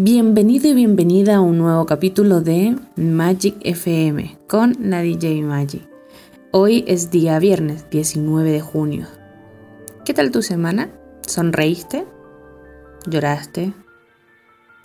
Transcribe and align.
Bienvenido 0.00 0.68
y 0.68 0.74
bienvenida 0.74 1.34
a 1.34 1.40
un 1.40 1.58
nuevo 1.58 1.84
capítulo 1.84 2.40
de 2.40 2.76
Magic 2.94 3.56
FM 3.62 4.38
con 4.46 4.76
la 4.78 5.02
DJ 5.02 5.42
Magic. 5.42 5.88
Hoy 6.52 6.84
es 6.86 7.10
día 7.10 7.36
viernes 7.40 7.90
19 7.90 8.52
de 8.52 8.60
junio. 8.60 9.08
¿Qué 10.04 10.14
tal 10.14 10.30
tu 10.30 10.42
semana? 10.42 10.88
¿Sonreíste? 11.26 12.06
¿Lloraste? 13.08 13.72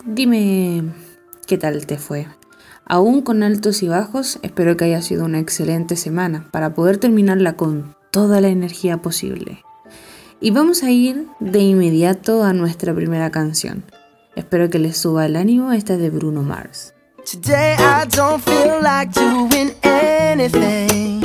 Dime 0.04 0.82
qué 1.46 1.58
tal 1.58 1.86
te 1.86 1.96
fue. 1.96 2.26
Aún 2.84 3.22
con 3.22 3.44
altos 3.44 3.84
y 3.84 3.88
bajos, 3.88 4.40
espero 4.42 4.76
que 4.76 4.86
haya 4.86 5.00
sido 5.00 5.26
una 5.26 5.38
excelente 5.38 5.94
semana 5.94 6.48
para 6.50 6.74
poder 6.74 6.98
terminarla 6.98 7.52
con 7.52 7.94
toda 8.10 8.40
la 8.40 8.48
energía 8.48 8.96
posible. 9.00 9.62
Y 10.40 10.50
vamos 10.50 10.82
a 10.82 10.90
ir 10.90 11.28
de 11.38 11.60
inmediato 11.60 12.42
a 12.42 12.52
nuestra 12.52 12.92
primera 12.92 13.30
canción. 13.30 13.84
Espero 14.36 14.68
que 14.68 14.78
les 14.78 14.96
suba 14.96 15.26
el 15.26 15.36
ánimo. 15.36 15.72
Esta 15.72 15.94
es 15.94 16.00
de 16.00 16.10
Bruno 16.10 16.42
Mars. 16.42 16.92
Today 17.24 17.76
I 17.78 18.04
don't 18.06 18.42
feel 18.42 18.82
like 18.82 19.12
doing 19.12 19.72
anything. 19.82 21.22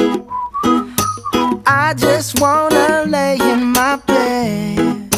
I 1.66 1.94
just 1.98 2.40
wanna 2.40 3.06
lay 3.08 3.38
in 3.38 3.74
my 3.74 3.98
bed. 4.06 5.10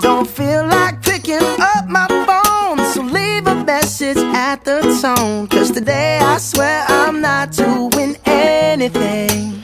Don't 0.00 0.28
feel 0.28 0.66
like 0.66 1.02
picking 1.02 1.42
up 1.58 1.88
my 1.88 2.06
phone. 2.26 2.78
So 2.94 3.02
leave 3.02 3.46
a 3.48 3.64
message 3.64 4.18
at 4.32 4.64
the 4.64 4.80
tone. 5.02 5.48
Cause 5.48 5.72
today 5.72 6.18
I 6.22 6.38
swear 6.38 6.84
I'm 6.88 7.20
not 7.20 7.52
doing 7.52 8.16
anything. 8.24 9.60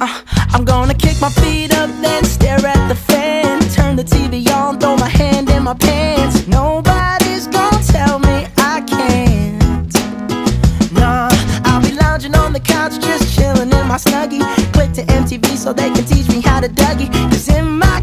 Uh, 0.00 0.22
I'm 0.52 0.64
gonna 0.64 0.94
kick 0.94 1.20
my 1.20 1.30
feet 1.30 1.74
up, 1.74 1.90
then 2.00 2.24
stare 2.24 2.64
at 2.64 2.88
the 2.88 2.94
fan. 2.94 3.60
Turn 3.70 3.96
the 3.96 4.04
TV 4.04 4.48
on, 4.50 4.78
throw 4.78 4.96
my 4.96 5.08
my 5.68 5.74
pants. 5.74 6.46
Nobody's 6.46 7.46
gonna 7.46 7.82
tell 7.84 8.18
me 8.20 8.46
I 8.56 8.80
can't. 8.86 9.92
Nah, 10.92 11.28
I'll 11.64 11.82
be 11.82 11.92
lounging 11.92 12.34
on 12.34 12.54
the 12.54 12.60
couch, 12.60 12.98
just 12.98 13.36
chilling 13.36 13.70
in 13.70 13.86
my 13.86 13.98
snuggie. 13.98 14.40
Click 14.72 14.92
to 14.92 15.02
MTV 15.02 15.58
so 15.58 15.74
they 15.74 15.90
can 15.90 16.04
teach 16.06 16.26
me 16.30 16.40
how 16.40 16.60
to 16.60 16.70
Dougie. 16.70 17.12
Cause 17.30 17.48
in 17.48 17.78
my 17.78 18.00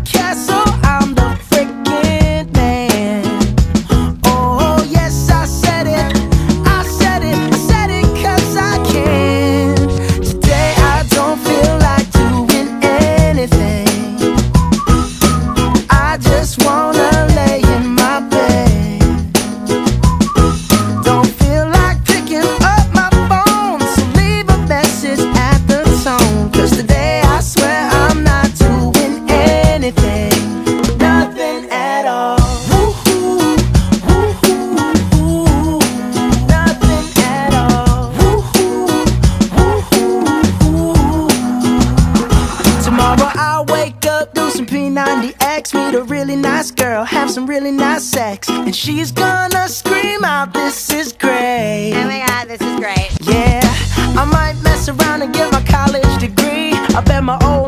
I 54.17 54.25
might 54.25 54.55
mess 54.63 54.87
around 54.87 55.21
and 55.23 55.33
get 55.33 55.51
my 55.51 55.61
college 55.63 56.19
degree. 56.19 56.71
I 56.95 57.01
bet 57.01 57.23
my 57.23 57.37
old 57.43 57.64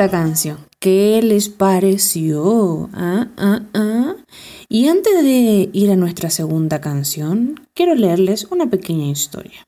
esta 0.00 0.16
canción. 0.16 0.56
¿Qué 0.78 1.20
les 1.22 1.50
pareció? 1.50 2.88
¿Ah, 2.94 3.28
ah, 3.36 3.60
ah? 3.74 4.14
Y 4.66 4.88
antes 4.88 5.22
de 5.22 5.68
ir 5.74 5.90
a 5.90 5.96
nuestra 5.96 6.30
segunda 6.30 6.80
canción, 6.80 7.66
quiero 7.74 7.94
leerles 7.94 8.46
una 8.50 8.70
pequeña 8.70 9.04
historia. 9.04 9.66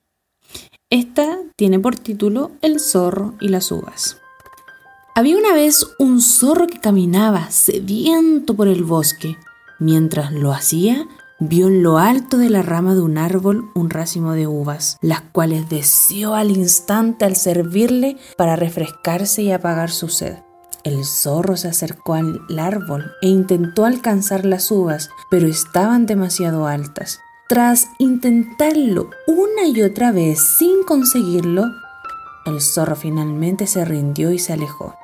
Esta 0.89 1.39
tiene 1.55 1.79
por 1.79 1.99
título 1.99 2.53
El 2.63 2.81
zorro 2.81 3.35
y 3.43 3.49
las 3.49 3.71
uvas. 3.71 4.23
Había 5.15 5.37
una 5.37 5.53
vez 5.53 5.87
un 5.99 6.23
zorro 6.23 6.67
que 6.67 6.81
caminaba 6.81 7.51
sediento 7.51 8.57
por 8.57 8.69
el 8.69 8.85
bosque. 8.85 9.37
Mientras 9.79 10.33
lo 10.33 10.55
hacía, 10.55 11.07
vio 11.49 11.67
en 11.67 11.83
lo 11.83 11.99
alto 11.99 12.39
de 12.39 12.51
la 12.51 12.63
rama 12.63 12.95
de 12.95 13.01
un 13.01 13.19
árbol 13.19 13.71
un 13.75 13.91
racimo 13.91 14.33
de 14.33 14.47
uvas, 14.47 14.97
las 15.01 15.23
cuales 15.23 15.69
deseó 15.69 16.35
al 16.35 16.53
instante 16.53 17.25
al 17.25 17.35
servirle 17.35 18.17
para 18.37 18.55
refrescarse 18.55 19.43
y 19.43 19.51
apagar 19.51 19.91
su 19.91 20.09
sed. 20.09 20.37
El 20.85 21.05
zorro 21.05 21.57
se 21.57 21.69
acercó 21.69 22.15
al 22.15 22.41
árbol 22.59 23.11
e 23.23 23.29
intentó 23.29 23.85
alcanzar 23.85 24.45
las 24.45 24.71
uvas, 24.71 25.11
pero 25.31 25.49
estaban 25.49 26.07
demasiado 26.07 26.67
altas. 26.67 27.19
Tras 27.49 27.89
intentarlo 27.99 29.11
una 29.27 29.67
y 29.67 29.83
otra 29.83 30.13
vez 30.13 30.41
sin 30.41 30.85
conseguirlo, 30.85 31.65
el 32.47 32.61
zorro 32.61 32.97
finalmente 32.97 33.67
se 33.67 33.85
rindió 33.85 34.33
y 34.33 34.39
se 34.39 34.53
alejó. 34.53 34.95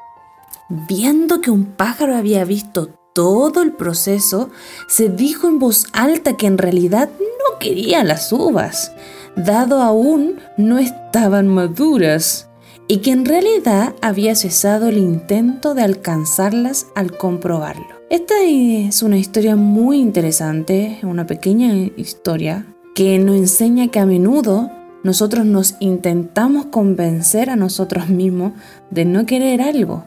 Viendo 0.69 1.41
que 1.41 1.51
un 1.51 1.65
pájaro 1.65 2.17
había 2.17 2.45
visto 2.45 2.91
todo 3.19 3.63
el 3.63 3.73
proceso, 3.73 4.49
se 4.87 5.09
dijo 5.09 5.49
en 5.49 5.59
voz 5.59 5.89
alta 5.93 6.37
que 6.37 6.47
en 6.47 6.57
realidad 6.57 7.11
no 7.19 7.59
quería 7.59 8.05
las 8.05 8.33
uvas, 8.33 8.93
dado 9.35 9.83
aún 9.83 10.39
no 10.57 10.79
estaban 10.79 11.49
maduras, 11.49 12.49
y 12.87 12.99
que 12.99 13.11
en 13.11 13.25
realidad 13.25 13.97
había 14.03 14.37
cesado 14.37 14.87
el 14.87 14.99
intento 14.99 15.75
de 15.75 15.83
alcanzarlas 15.83 16.87
al 16.95 17.11
comprobarlo. 17.11 17.89
Esta 18.09 18.35
es 18.45 19.03
una 19.03 19.19
historia 19.19 19.57
muy 19.57 19.99
interesante, 19.99 21.01
una 21.03 21.27
pequeña 21.27 21.75
historia 21.97 22.67
que 22.95 23.19
nos 23.19 23.35
enseña 23.35 23.89
que 23.89 23.99
a 23.99 24.07
menudo 24.07 24.71
nosotros 25.03 25.45
nos 25.45 25.75
intentamos 25.81 26.67
convencer 26.67 27.51
a 27.51 27.57
nosotros 27.57 28.11
mismos 28.11 28.53
de 28.93 29.05
no 29.05 29.27
querer 29.27 29.61
algo 29.61 30.05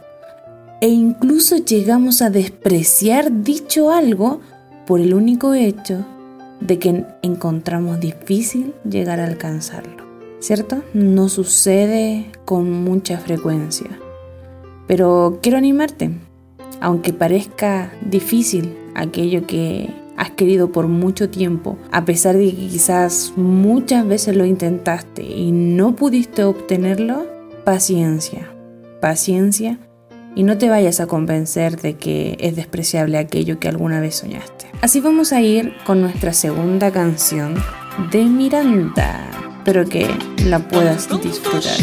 e 0.82 0.90
incluso 0.90 1.58
llegamos 1.58 2.24
a 2.24 2.32
despreciar 2.32 3.44
dicho 3.44 3.92
algo 3.92 4.42
por 4.88 5.00
el 5.00 5.14
único 5.14 5.54
hecho 5.54 6.04
de 6.60 6.80
que 6.80 7.06
encontramos 7.22 8.00
difícil 8.00 8.74
llegar 8.84 9.20
a 9.20 9.26
alcanzarlo, 9.26 10.04
¿cierto? 10.40 10.84
No 10.96 11.30
sucede 11.30 12.32
con 12.46 12.84
mucha 12.84 13.20
frecuencia. 13.20 13.88
Pero 14.88 15.40
quiero 15.44 15.60
animarte, 15.60 16.12
aunque 16.82 17.14
parezca 17.14 17.94
difícil 18.10 18.76
aquello 18.96 19.46
que 19.46 19.94
has 20.18 20.32
querido 20.32 20.72
por 20.72 20.88
mucho 20.88 21.30
tiempo, 21.30 21.78
a 21.92 22.06
pesar 22.06 22.36
de 22.38 22.46
que 22.46 22.68
quizás 22.68 23.34
muchas 23.36 24.06
veces 24.08 24.36
lo 24.36 24.46
intentaste 24.46 25.24
y 25.24 25.52
no 25.52 25.96
pudiste 25.96 26.44
obtenerlo, 26.44 27.28
paciencia, 27.64 28.52
paciencia 29.00 29.78
y 30.36 30.44
no 30.44 30.58
te 30.58 30.70
vayas 30.70 31.00
a 31.00 31.08
convencer 31.08 31.80
de 31.80 31.96
que 31.96 32.38
es 32.40 32.56
despreciable 32.56 33.18
aquello 33.18 33.60
que 33.60 33.68
alguna 33.68 34.00
vez 34.00 34.16
soñaste. 34.16 34.68
Así 34.82 35.00
vamos 35.00 35.34
a 35.34 35.42
ir 35.42 35.74
con 35.86 36.02
nuestra 36.02 36.34
segunda 36.34 36.92
canción 36.92 37.56
de 38.12 38.24
Miranda. 38.26 39.30
Espero 39.58 39.86
que 39.86 40.08
la 40.46 40.60
puedas 40.60 41.08
disfrutar. 41.22 41.78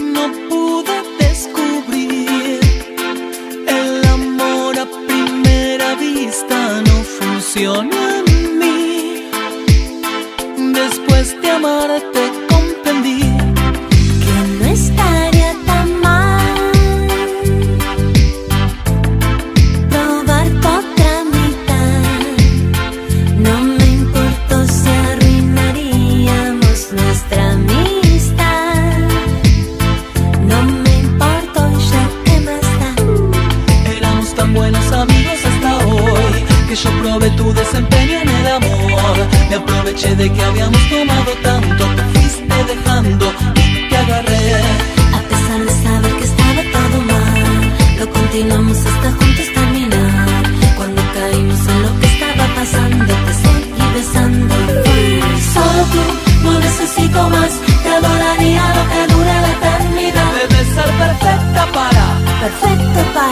No 0.00 0.32
pude 0.48 0.92
descubrir 1.20 2.60
el 3.68 4.06
amor 4.06 4.78
a 4.78 4.86
primera 5.06 5.94
vista 5.94 6.82
no 6.82 6.94
funciona 7.04 8.17
yo 36.82 36.90
probé 37.02 37.30
tu 37.30 37.52
desempeño 37.52 38.20
en 38.20 38.28
el 38.28 38.46
amor. 38.46 39.16
Me 39.48 39.56
aproveché 39.56 40.14
de 40.14 40.32
que 40.32 40.42
habíamos 40.44 40.80
tomado 40.88 41.32
tanto, 41.42 41.84
te 41.96 42.02
fuiste 42.12 42.64
dejando 42.72 43.32
y 43.54 43.88
te 43.88 43.96
agarré. 43.96 44.54
A 45.18 45.20
pesar 45.30 45.60
de 45.66 45.72
saber 45.84 46.12
que 46.18 46.24
estaba 46.24 46.62
todo 46.76 46.98
mal, 47.14 47.98
lo 47.98 48.10
continuamos 48.10 48.78
hasta 48.78 49.08
juntos 49.18 49.46
terminar. 49.54 50.28
Cuando 50.76 51.02
caímos 51.14 51.60
en 51.72 51.82
lo 51.82 52.00
que 52.00 52.06
estaba 52.06 52.46
pasando, 52.54 53.14
te 53.26 53.32
seguí 53.42 53.86
besando. 53.94 54.54
Solo 55.54 55.82
tú, 55.92 56.02
no 56.44 56.60
necesito 56.60 57.30
más, 57.30 57.52
te 57.82 57.88
adoraría 57.88 58.62
lo 58.76 58.84
que 58.90 59.14
dure 59.14 59.34
la 59.44 59.50
eternidad. 59.56 59.77
Perfecta 60.98 61.66
para 61.72 62.08
Perfecto 62.40 63.00
para, 63.14 63.30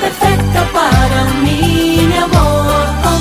perfecto 0.00 0.72
para 0.72 1.24
mí, 1.42 2.06
mi 2.08 2.16
amor. 2.16 3.15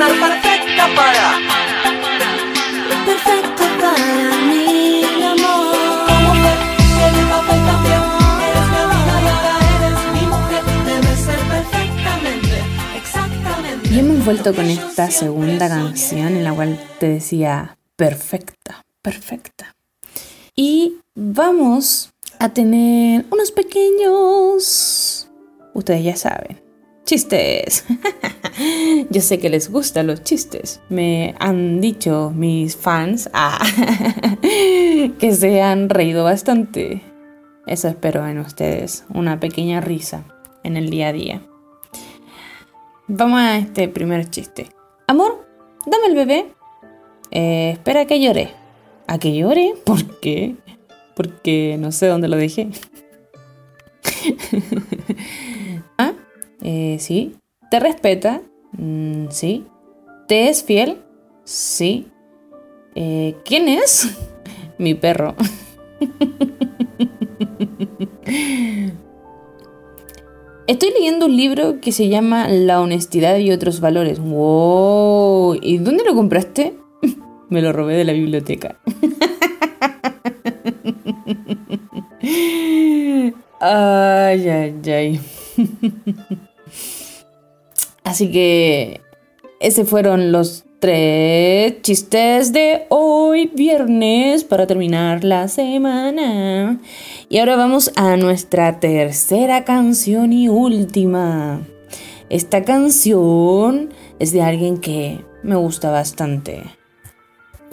Ser 0.00 0.18
perfecta 0.18 0.88
para 0.96 1.26
perfecto 3.04 3.64
para 3.80 4.36
mí, 4.48 5.02
mi 5.16 5.22
amor. 5.22 5.76
¿Cómo 6.06 6.30
fue 6.40 6.54
que 6.96 7.06
mi 7.16 7.24
papel 7.28 7.60
cambió? 7.66 8.00
Eres 8.48 8.66
mi 8.70 8.78
amiga 8.86 9.14
y 9.20 9.28
ahora 9.28 9.52
eres 9.76 9.98
mi 10.14 10.26
mujer. 10.26 10.62
Debe 10.86 11.16
ser 11.16 11.40
perfectamente, 11.54 12.56
exactamente. 12.96 13.88
Y 13.94 13.98
hemos 13.98 14.24
vuelto 14.24 14.54
con 14.54 14.64
esta 14.66 15.10
segunda 15.10 15.68
canción 15.68 16.28
en 16.28 16.44
la 16.44 16.54
cual 16.54 16.80
te 16.98 17.08
decía 17.08 17.76
perfecta, 17.96 18.86
perfecta. 19.02 19.76
Y 20.56 20.96
vamos 21.14 22.12
a 22.38 22.48
tener 22.48 23.26
unos 23.30 23.52
pequeños, 23.52 25.28
ustedes 25.74 26.04
ya 26.04 26.16
saben, 26.16 26.59
chistes. 27.10 27.84
Yo 29.10 29.20
sé 29.20 29.40
que 29.40 29.50
les 29.50 29.68
gustan 29.68 30.06
los 30.06 30.22
chistes. 30.22 30.80
Me 30.88 31.34
han 31.40 31.80
dicho 31.80 32.30
mis 32.32 32.76
fans 32.76 33.28
ah, 33.32 33.58
que 35.18 35.34
se 35.34 35.60
han 35.60 35.88
reído 35.88 36.22
bastante. 36.22 37.02
Eso 37.66 37.88
espero 37.88 38.24
en 38.28 38.38
ustedes, 38.38 39.06
una 39.12 39.40
pequeña 39.40 39.80
risa 39.80 40.22
en 40.62 40.76
el 40.76 40.88
día 40.88 41.08
a 41.08 41.12
día. 41.12 41.42
Vamos 43.08 43.40
a 43.40 43.58
este 43.58 43.88
primer 43.88 44.30
chiste. 44.30 44.68
Amor, 45.08 45.44
dame 45.86 46.06
el 46.06 46.14
bebé. 46.14 46.52
Eh, 47.32 47.70
espera 47.72 48.02
a 48.02 48.06
que 48.06 48.20
llore. 48.20 48.52
¿A 49.08 49.18
que 49.18 49.36
llore? 49.36 49.74
¿Por 49.84 50.20
qué? 50.20 50.54
Porque 51.16 51.76
no 51.76 51.90
sé 51.90 52.06
dónde 52.06 52.28
lo 52.28 52.36
dejé. 52.36 52.70
Eh, 56.62 56.96
sí. 56.98 57.36
Te 57.70 57.80
respeta, 57.80 58.42
mm, 58.72 59.26
sí. 59.30 59.66
Te 60.28 60.48
es 60.48 60.64
fiel, 60.64 60.98
sí. 61.44 62.06
Eh, 62.94 63.36
¿Quién 63.44 63.68
es? 63.68 64.16
Mi 64.78 64.94
perro. 64.94 65.34
Estoy 70.66 70.90
leyendo 70.92 71.26
un 71.26 71.36
libro 71.36 71.80
que 71.80 71.90
se 71.90 72.08
llama 72.08 72.46
La 72.48 72.80
honestidad 72.80 73.38
y 73.38 73.50
otros 73.50 73.80
valores. 73.80 74.20
¡Wow! 74.20 75.58
¿Y 75.60 75.78
dónde 75.78 76.04
lo 76.04 76.14
compraste? 76.14 76.74
Me 77.48 77.60
lo 77.60 77.72
robé 77.72 77.96
de 77.96 78.04
la 78.04 78.12
biblioteca. 78.12 78.78
ay, 83.60 84.48
ay, 84.48 84.80
ay. 84.86 85.20
Así 88.10 88.28
que 88.32 89.02
esos 89.60 89.88
fueron 89.88 90.32
los 90.32 90.64
tres 90.80 91.80
chistes 91.82 92.52
de 92.52 92.86
hoy 92.88 93.52
viernes 93.54 94.42
para 94.42 94.66
terminar 94.66 95.22
la 95.22 95.46
semana. 95.46 96.80
Y 97.28 97.38
ahora 97.38 97.54
vamos 97.54 97.92
a 97.94 98.16
nuestra 98.16 98.80
tercera 98.80 99.62
canción 99.62 100.32
y 100.32 100.48
última. 100.48 101.60
Esta 102.30 102.64
canción 102.64 103.90
es 104.18 104.32
de 104.32 104.42
alguien 104.42 104.78
que 104.78 105.24
me 105.44 105.54
gusta 105.54 105.92
bastante. 105.92 106.64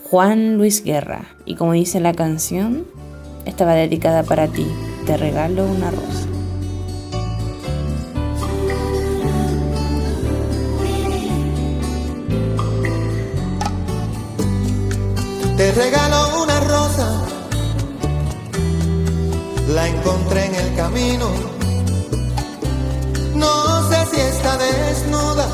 Juan 0.04 0.58
Luis 0.58 0.84
Guerra. 0.84 1.36
Y 1.46 1.56
como 1.56 1.74
dice 1.74 2.00
la 2.00 2.14
canción, 2.14 2.86
estaba 3.48 3.74
dedicada 3.74 4.22
para 4.22 4.48
ti. 4.48 4.68
Te 5.08 5.18
regalo 5.18 5.66
una 5.66 5.90
rosa. 5.90 6.37
Te 15.58 15.72
regalo 15.72 16.44
una 16.44 16.60
rosa, 16.60 17.12
la 19.70 19.88
encontré 19.88 20.46
en 20.46 20.54
el 20.54 20.76
camino. 20.76 21.32
No 23.34 23.90
sé 23.90 24.06
si 24.12 24.22
está 24.22 24.56
desnuda 24.56 25.48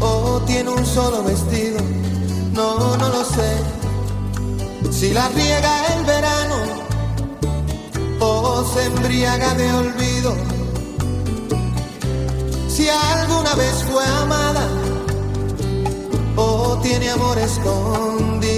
o 0.00 0.40
tiene 0.44 0.70
un 0.70 0.84
solo 0.84 1.22
vestido. 1.22 1.78
No, 2.52 2.96
no 2.96 3.08
lo 3.08 3.24
sé. 3.24 3.50
Si 4.90 5.12
la 5.12 5.28
riega 5.28 5.94
el 5.94 6.04
verano 6.04 6.56
o 8.18 8.64
se 8.74 8.86
embriaga 8.86 9.54
de 9.54 9.72
olvido. 9.72 10.34
Si 12.68 12.88
alguna 12.88 13.54
vez 13.54 13.84
fue 13.84 14.04
amada 14.04 14.77
tiene 16.82 17.10
amor 17.10 17.38
escondido. 17.38 18.57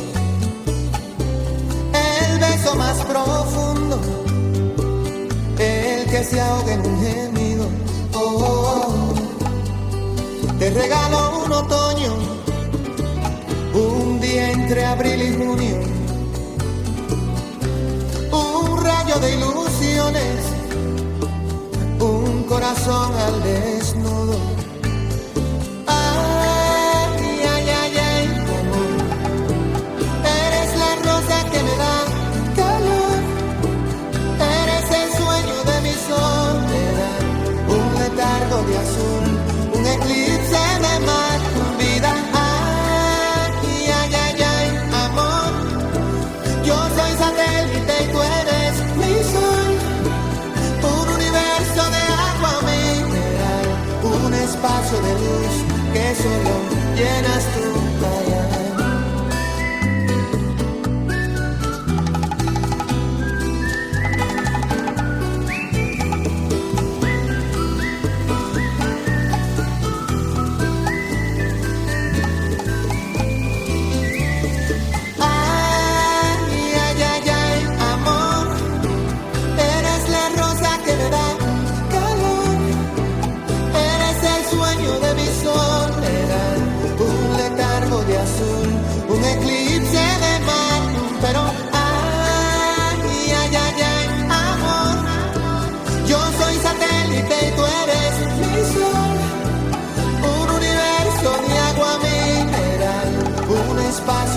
gemido. 6.31 7.67
Te 10.59 10.69
regalo 10.69 11.43
un 11.43 11.51
otoño, 11.51 12.13
un 13.73 14.19
día 14.21 14.51
entre 14.51 14.85
abril 14.85 15.21
y 15.23 15.37
junio, 15.37 15.77
un 18.31 18.83
rayo 18.83 19.19
de 19.19 19.35
ilusiones, 19.35 20.39
un 21.99 22.43
corazón 22.43 23.11
al 23.15 23.43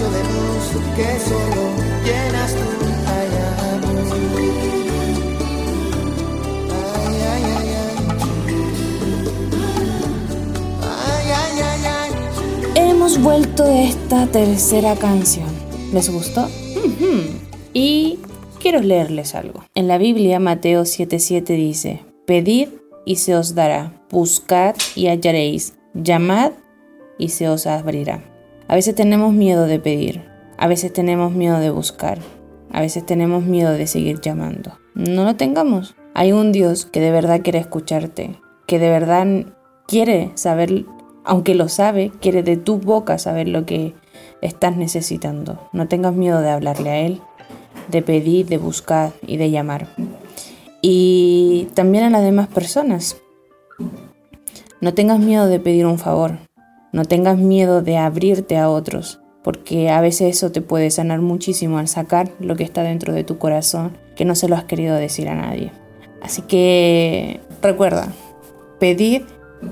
espacio 0.04 0.10
de 0.10 0.22
luz 0.24 0.66
que 0.96 1.20
solo 1.20 1.62
llenas 2.04 2.54
tú. 2.54 2.60
Ay, 3.06 3.28
amor. 3.72 3.96
Ay, 7.06 7.16
ay, 7.22 7.44
ay, 7.56 7.68
ay. 7.68 7.94
Ay, 10.82 11.26
ay, 11.34 11.56
ay, 11.62 11.82
ay. 11.86 12.90
Hemos 12.90 13.20
vuelto 13.22 13.64
de 13.64 13.88
esta 13.88 14.26
tercera 14.26 14.96
canción. 14.96 15.48
¿Les 15.92 16.10
gustó? 16.10 16.48
Y 17.72 18.18
quiero 18.60 18.80
leerles 18.80 19.34
algo. 19.34 19.64
En 19.74 19.88
la 19.88 19.98
Biblia, 19.98 20.40
Mateo 20.40 20.82
7:7 20.82 21.56
dice, 21.56 22.00
Pedid 22.26 22.68
y 23.04 23.16
se 23.16 23.36
os 23.36 23.54
dará, 23.54 24.00
buscad 24.10 24.74
y 24.94 25.08
hallaréis, 25.08 25.74
llamad 25.92 26.52
y 27.18 27.28
se 27.28 27.48
os 27.48 27.66
abrirá. 27.66 28.33
A 28.74 28.76
veces 28.76 28.96
tenemos 28.96 29.32
miedo 29.32 29.68
de 29.68 29.78
pedir, 29.78 30.24
a 30.58 30.66
veces 30.66 30.92
tenemos 30.92 31.32
miedo 31.32 31.60
de 31.60 31.70
buscar, 31.70 32.18
a 32.72 32.80
veces 32.80 33.06
tenemos 33.06 33.44
miedo 33.44 33.70
de 33.70 33.86
seguir 33.86 34.20
llamando. 34.20 34.80
No 34.96 35.22
lo 35.22 35.36
tengamos. 35.36 35.94
Hay 36.12 36.32
un 36.32 36.50
Dios 36.50 36.84
que 36.84 36.98
de 36.98 37.12
verdad 37.12 37.40
quiere 37.40 37.60
escucharte, 37.60 38.40
que 38.66 38.80
de 38.80 38.90
verdad 38.90 39.46
quiere 39.86 40.32
saber, 40.34 40.86
aunque 41.24 41.54
lo 41.54 41.68
sabe, 41.68 42.10
quiere 42.20 42.42
de 42.42 42.56
tu 42.56 42.78
boca 42.78 43.16
saber 43.16 43.46
lo 43.46 43.64
que 43.64 43.94
estás 44.42 44.76
necesitando. 44.76 45.68
No 45.72 45.86
tengas 45.86 46.14
miedo 46.14 46.40
de 46.40 46.50
hablarle 46.50 46.90
a 46.90 46.98
Él, 46.98 47.20
de 47.92 48.02
pedir, 48.02 48.46
de 48.46 48.58
buscar 48.58 49.12
y 49.24 49.36
de 49.36 49.52
llamar. 49.52 49.86
Y 50.82 51.68
también 51.74 52.02
a 52.02 52.10
las 52.10 52.24
demás 52.24 52.48
personas. 52.48 53.18
No 54.80 54.94
tengas 54.94 55.20
miedo 55.20 55.46
de 55.46 55.60
pedir 55.60 55.86
un 55.86 56.00
favor. 56.00 56.38
No 56.94 57.04
tengas 57.04 57.36
miedo 57.36 57.82
de 57.82 57.96
abrirte 57.96 58.56
a 58.56 58.70
otros, 58.70 59.20
porque 59.42 59.90
a 59.90 60.00
veces 60.00 60.36
eso 60.36 60.52
te 60.52 60.62
puede 60.62 60.92
sanar 60.92 61.20
muchísimo 61.20 61.78
al 61.78 61.88
sacar 61.88 62.30
lo 62.38 62.54
que 62.54 62.62
está 62.62 62.84
dentro 62.84 63.12
de 63.12 63.24
tu 63.24 63.36
corazón, 63.36 63.98
que 64.14 64.24
no 64.24 64.36
se 64.36 64.48
lo 64.48 64.54
has 64.54 64.62
querido 64.62 64.94
decir 64.94 65.28
a 65.28 65.34
nadie. 65.34 65.72
Así 66.22 66.42
que 66.42 67.40
recuerda, 67.60 68.12
pedid 68.78 69.22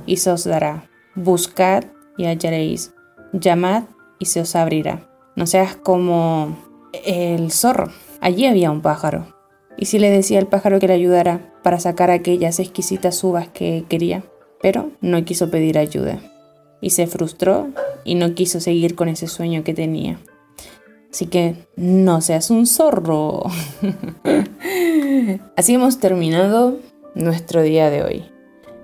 y 0.05 0.17
se 0.17 0.33
os 0.33 0.43
dará, 0.43 0.91
buscad 1.14 1.85
y 2.19 2.25
hallaréis, 2.25 2.93
llamad 3.33 3.85
y 4.19 4.25
se 4.25 4.41
os 4.41 4.57
abrirá. 4.57 5.09
No 5.37 5.47
seas 5.47 5.76
como 5.76 6.59
el 7.05 7.52
zorro. 7.52 7.93
Allí 8.21 8.47
había 8.47 8.73
un 8.73 8.83
pájaro. 8.83 9.33
Y 9.79 9.85
si 9.85 10.00
le 10.00 10.11
decía 10.11 10.41
al 10.41 10.49
pájaro 10.49 10.81
que 10.81 10.88
le 10.88 10.95
ayudara 10.95 11.52
para 11.62 11.79
sacar 11.79 12.11
aquellas 12.11 12.59
exquisitas 12.59 13.23
uvas 13.23 13.47
que 13.47 13.85
quería, 13.88 14.25
pero 14.61 14.91
no 15.00 15.25
quiso 15.25 15.52
pedir 15.52 15.79
ayuda. 15.79 16.19
Y 16.82 16.90
se 16.90 17.06
frustró 17.06 17.70
y 18.04 18.16
no 18.16 18.34
quiso 18.34 18.60
seguir 18.60 18.94
con 18.94 19.08
ese 19.08 19.28
sueño 19.28 19.64
que 19.64 19.72
tenía. 19.72 20.18
Así 21.10 21.26
que 21.26 21.56
no 21.76 22.20
seas 22.20 22.50
un 22.50 22.66
zorro. 22.66 23.44
Así 25.56 25.74
hemos 25.74 25.98
terminado 25.98 26.78
nuestro 27.14 27.62
día 27.62 27.88
de 27.88 28.02
hoy. 28.02 28.24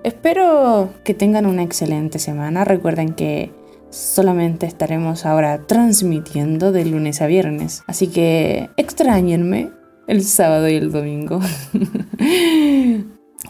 Espero 0.03 0.89
que 1.03 1.13
tengan 1.13 1.45
una 1.45 1.63
excelente 1.63 2.19
semana. 2.19 2.63
Recuerden 2.63 3.13
que 3.13 3.51
solamente 3.89 4.65
estaremos 4.65 5.25
ahora 5.25 5.65
transmitiendo 5.67 6.71
de 6.71 6.85
lunes 6.85 7.21
a 7.21 7.27
viernes. 7.27 7.83
Así 7.87 8.07
que 8.07 8.69
extrañenme 8.77 9.71
el 10.07 10.23
sábado 10.23 10.69
y 10.69 10.75
el 10.75 10.91
domingo. 10.91 11.39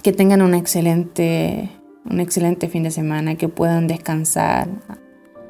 que 0.03 0.13
tengan 0.13 0.41
un 0.41 0.55
excelente, 0.55 1.69
un 2.09 2.19
excelente 2.19 2.67
fin 2.67 2.83
de 2.83 2.91
semana, 2.91 3.35
que 3.35 3.49
puedan 3.49 3.87
descansar. 3.87 4.67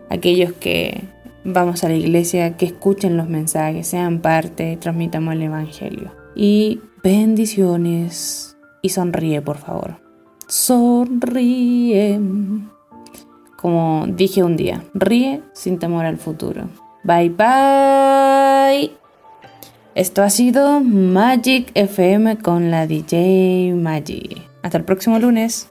Aquellos 0.09 0.53
que 0.53 1.03
vamos 1.43 1.83
a 1.83 1.89
la 1.89 1.95
iglesia, 1.95 2.57
que 2.57 2.65
escuchen 2.65 3.17
los 3.17 3.29
mensajes, 3.29 3.87
sean 3.87 4.19
parte, 4.19 4.77
transmitamos 4.77 5.33
el 5.33 5.43
Evangelio. 5.43 6.11
Y 6.35 6.81
bendiciones. 7.03 8.57
Y 8.81 8.89
sonríe, 8.89 9.41
por 9.41 9.57
favor. 9.57 9.97
Sonríe. 10.47 12.19
Como 13.57 14.05
dije 14.07 14.43
un 14.43 14.55
día, 14.55 14.83
ríe 14.93 15.41
sin 15.53 15.79
temor 15.79 16.05
al 16.05 16.17
futuro. 16.17 16.69
Bye 17.03 17.29
bye. 17.29 18.91
Esto 19.95 20.23
ha 20.23 20.29
sido 20.29 20.79
Magic 20.79 21.71
FM 21.73 22.37
con 22.37 22.71
la 22.71 22.87
DJ 22.87 23.73
Magic. 23.75 24.49
Hasta 24.63 24.77
el 24.77 24.85
próximo 24.85 25.19
lunes. 25.19 25.69